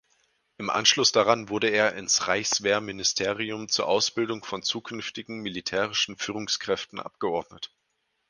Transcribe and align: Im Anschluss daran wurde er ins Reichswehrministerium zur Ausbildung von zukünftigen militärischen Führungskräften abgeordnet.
Im 0.57 0.71
Anschluss 0.71 1.11
daran 1.11 1.49
wurde 1.49 1.67
er 1.69 1.93
ins 1.93 2.27
Reichswehrministerium 2.27 3.69
zur 3.69 3.85
Ausbildung 3.87 4.43
von 4.43 4.63
zukünftigen 4.63 5.41
militärischen 5.41 6.17
Führungskräften 6.17 6.99
abgeordnet. 6.99 7.71